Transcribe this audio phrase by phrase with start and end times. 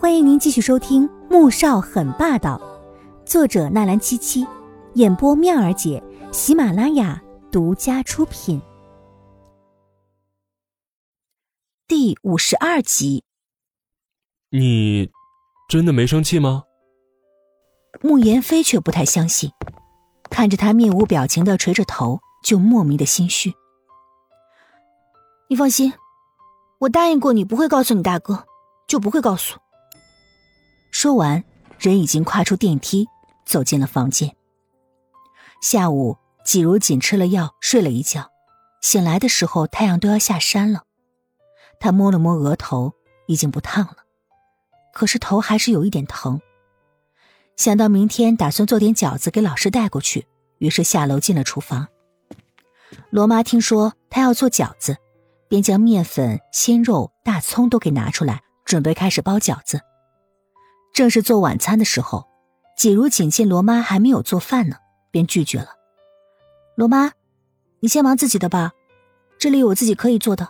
[0.00, 2.56] 欢迎您继续收听《穆少很霸道》，
[3.28, 4.46] 作者纳兰七七，
[4.94, 6.00] 演播妙儿姐，
[6.30, 8.62] 喜马拉雅独家出品。
[11.88, 13.24] 第五十二集。
[14.50, 15.10] 你
[15.68, 16.62] 真的没生气吗？
[18.00, 19.50] 穆言飞却不太相信，
[20.30, 23.52] 看着他面无表情的垂着头，就莫名的心虚。
[25.50, 25.92] 你放心，
[26.82, 28.46] 我答应过你不会告诉你大哥，
[28.86, 29.58] 就不会告诉。
[30.90, 31.44] 说完，
[31.78, 33.08] 人已经跨出电梯，
[33.44, 34.34] 走进了房间。
[35.60, 38.30] 下午，季如锦吃了药，睡了一觉，
[38.80, 40.84] 醒来的时候太阳都要下山了。
[41.80, 42.92] 他摸了摸额头，
[43.26, 43.96] 已经不烫了，
[44.92, 46.40] 可是头还是有一点疼。
[47.56, 50.26] 想到明天打算做点饺子给老师带过去，
[50.58, 51.88] 于是下楼进了厨房。
[53.10, 54.96] 罗妈听说他要做饺子，
[55.48, 59.80] 便将面粉、鲜肉、大葱都给拿出来，准备开始包饺子。
[60.92, 62.26] 正是做晚餐的时候，
[62.76, 64.76] 季如锦见罗妈还没有做饭呢，
[65.10, 65.68] 便拒绝了。
[66.74, 67.12] 罗妈，
[67.80, 68.72] 你先忙自己的吧，
[69.38, 70.48] 这里有我自己可以做的。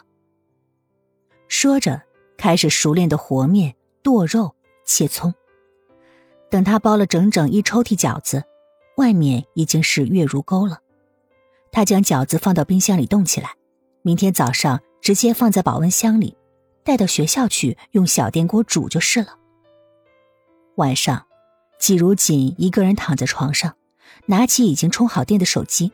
[1.49, 2.03] 说着，
[2.37, 5.35] 开始熟练的和面、剁肉、切葱。
[6.51, 8.45] 等他包了整整一抽屉饺子，
[8.97, 10.79] 外面已经是月如钩了。
[11.71, 13.55] 他将饺子放到冰箱里冻起来，
[14.01, 16.37] 明天早上直接放在保温箱里，
[16.83, 19.39] 带到学校去用小电锅煮就是了。
[20.79, 21.27] 晚上，
[21.81, 23.75] 季如锦一个人躺在床上，
[24.27, 25.93] 拿起已经充好电的手机，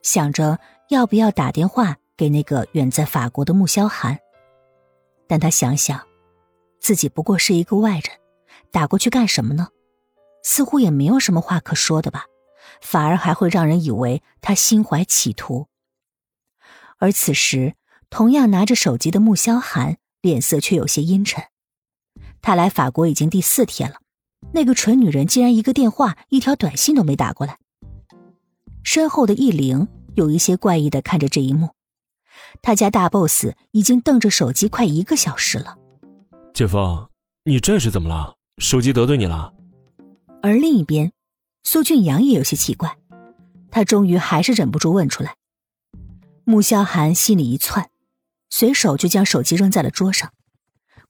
[0.00, 4.16] 想着要不要打电话给那个远在法国的穆萧寒。
[5.26, 6.00] 但他想想，
[6.78, 8.04] 自己不过是一个外人，
[8.70, 9.70] 打过去干什么呢？
[10.44, 12.26] 似乎也没有什么话可说的吧，
[12.80, 15.66] 反而还会让人以为他心怀企图。
[16.98, 17.74] 而此时，
[18.08, 21.42] 同样拿着手机的穆萧寒脸色却有些阴沉。
[22.40, 23.96] 他来法国已经第四天了。
[24.52, 27.58] 那个蠢女人竟然一个电话、一条短信都没打过来。
[28.82, 31.70] 身后的易灵有一些怪异的看着这一幕，
[32.60, 35.76] 他家大 boss 已经瞪着手机快一个小时了。
[36.52, 37.08] 姐夫，
[37.44, 38.34] 你这是怎么了？
[38.58, 39.54] 手机得罪你了？
[40.42, 41.12] 而另一边，
[41.62, 42.98] 苏俊阳也有些奇怪，
[43.70, 45.36] 他终于还是忍不住问出来。
[46.44, 47.88] 穆萧寒心里一窜，
[48.50, 50.32] 随手就将手机扔在了桌上，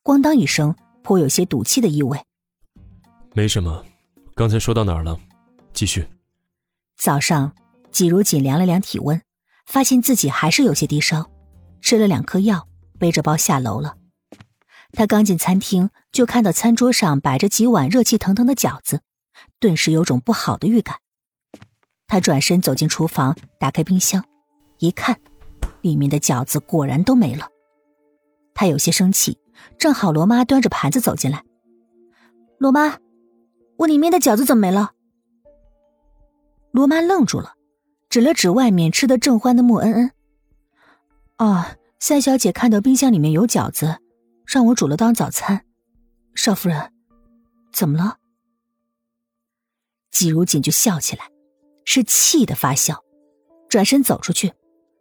[0.05, 2.25] 咣当一声，颇有些赌气的意味。
[3.35, 3.83] 没什么，
[4.35, 5.19] 刚才说到哪儿了？
[5.73, 6.07] 继续。
[6.99, 7.55] 早上，
[7.91, 9.21] 季如锦量了量体温，
[9.67, 11.31] 发现自己还是有些低烧，
[11.81, 13.97] 吃了两颗药，背着包下楼了。
[14.93, 19.01] 他刚进餐厅，就看到餐桌上摆着几碗热气腾腾的饺子，
[19.59, 20.99] 顿时有种不好的预感。
[22.07, 24.23] 他转身走进厨房，打开冰箱，
[24.79, 25.19] 一看，
[25.81, 27.49] 里面的饺子果然都没了。
[28.53, 29.39] 他有些生气，
[29.79, 31.43] 正好罗妈端着盘子走进来，
[32.59, 32.99] 罗妈。
[33.83, 34.93] 我里面的饺子怎么没了？
[36.71, 37.55] 罗妈愣住了，
[38.09, 40.13] 指了指外面吃的正欢的穆恩恩。
[41.39, 41.65] 哦，
[41.99, 43.99] 三小姐看到冰箱里面有饺子，
[44.47, 45.65] 让我煮了当早餐。
[46.35, 46.93] 少夫人，
[47.73, 48.19] 怎么了？
[50.13, 51.29] 季如锦就笑起来，
[51.85, 53.03] 是气的发笑，
[53.69, 54.53] 转身走出去，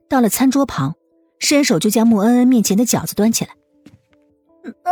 [0.09, 0.95] 到了餐桌旁，
[1.37, 3.51] 伸手就将穆恩恩面前的饺子端起来。
[4.63, 4.91] 哎，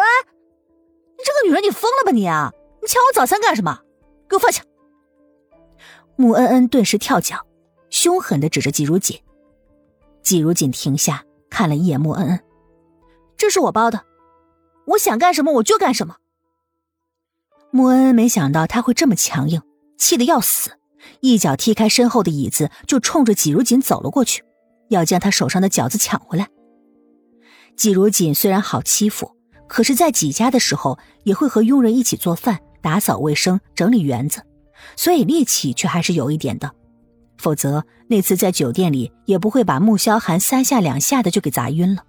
[1.17, 2.53] 你这个女人，你疯了吧你啊！
[2.89, 3.81] 抢我早餐干什么？
[4.27, 4.63] 给我放下！
[6.15, 7.45] 穆恩恩顿时跳脚，
[7.91, 9.21] 凶狠的指着季如锦。
[10.23, 12.39] 季如锦停下，看了一眼穆恩恩
[13.37, 14.03] ：“这是我包的，
[14.87, 16.15] 我想干什么我就干什么。”
[17.69, 19.61] 穆恩恩没想到他会这么强硬，
[19.99, 20.71] 气得要死，
[21.19, 24.43] 一脚踢开身后的椅子，就冲着季如锦走了过去，
[24.87, 26.49] 要将他手上的饺子抢回来。
[27.75, 32.59] 季如锦虽然好欺负，可是，在季家的时候，也会和佣人一起做饭。
[32.81, 34.45] 打扫卫生、整理园子，
[34.95, 36.71] 所以力气却还是有一点的。
[37.37, 42.03] 否则那次在酒店里也不会把穆萧寒三下两下的就给砸晕了。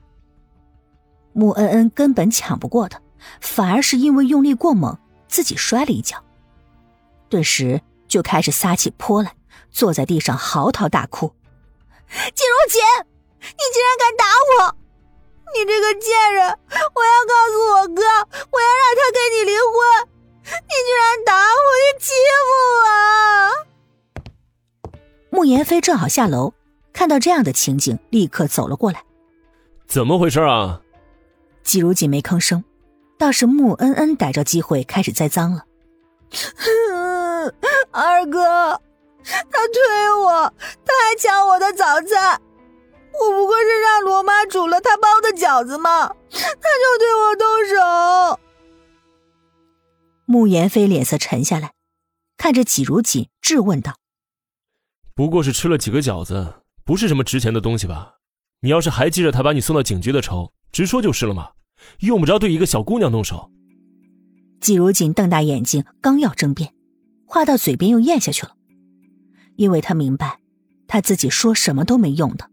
[1.32, 3.00] 穆恩恩根本抢不过他，
[3.40, 6.22] 反而是因为用力过猛，自己摔了一跤，
[7.28, 9.32] 顿时就开始撒起泼来，
[9.70, 11.32] 坐在地上嚎啕大哭
[12.34, 12.80] ：“季如锦，
[13.40, 14.24] 你竟然敢打
[14.66, 14.79] 我！
[25.80, 26.52] 飞正好下楼，
[26.92, 29.02] 看到这样的情景，立刻走了过来。
[29.86, 30.82] 怎么回事啊？
[31.62, 32.62] 季如锦没吭声，
[33.18, 35.64] 倒是穆恩恩逮着机会开始栽赃了。
[37.92, 38.78] 二哥，
[39.24, 40.52] 他推我，
[40.84, 42.38] 他还抢我的早餐。
[43.12, 48.40] 我不过是让罗妈煮了他包的饺子嘛，他就对我动手。
[50.26, 51.72] 穆言飞脸色沉下来，
[52.36, 53.94] 看着季如锦质问道
[55.20, 58.14] ：“不过是吃了几个饺子，不是什么值钱的东西吧？
[58.62, 61.50] 你要是还记着他把你送到警局的仇，直说就是了嘛，
[61.98, 63.50] 用不着对一个小姑娘动手。”
[64.62, 66.72] 季如锦瞪大眼睛，刚要争辩，
[67.26, 68.56] 话到嘴边又咽下去了，
[69.56, 70.40] 因为他明白，
[70.86, 72.48] 他自己说什么都没用的。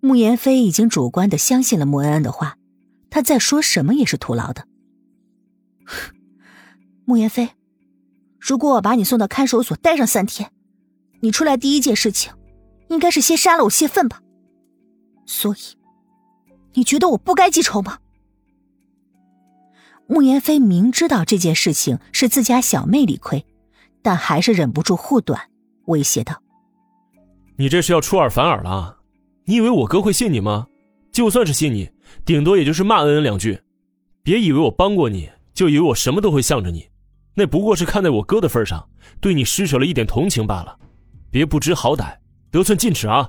[0.00, 2.58] 穆言飞已经主观的相信了穆恩恩的话，
[3.08, 4.66] 他再说什么也是徒劳的。
[7.06, 7.48] 穆言飞，
[8.38, 10.50] 如果我把你送到看守所待上三天，
[11.24, 12.34] 你出来第一件事情，
[12.88, 14.20] 应该是先杀了我泄愤吧？
[15.24, 15.58] 所以，
[16.74, 17.96] 你觉得我不该记仇吗？
[20.06, 23.46] 穆言飞明知道这件事情是自家小妹理亏，
[24.02, 25.48] 但还是忍不住护短，
[25.86, 26.42] 威胁道
[27.56, 28.98] ：“你这是要出尔反尔了。”
[29.46, 30.66] 你以为我哥会信你吗？
[31.10, 31.90] 就算是信你，
[32.26, 33.58] 顶多也就是骂恩恩两句。
[34.22, 36.86] 别以为我帮过你，就以为我什么都会向着你。
[37.34, 38.86] 那不过是看在我哥的份上，
[39.22, 40.78] 对你施舍了一点同情罢了。
[41.34, 42.18] 别不知好歹，
[42.52, 43.28] 得寸进尺啊！